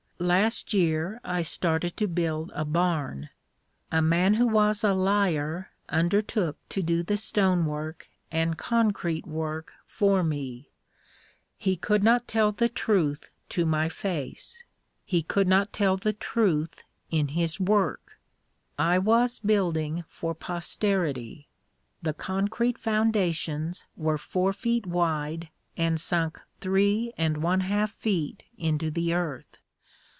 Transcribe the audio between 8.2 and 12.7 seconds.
and concrete work for me. He could not tell the